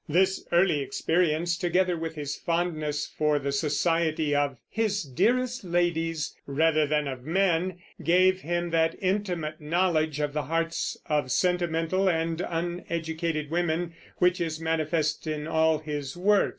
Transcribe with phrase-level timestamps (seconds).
[0.09, 6.87] This early experience, together with his fondness for the society of "his dearest ladies" rather
[6.87, 13.51] than of men, gave him that intimate knowledge of the hearts of sentimental and uneducated
[13.51, 16.49] women which is manifest in all his work.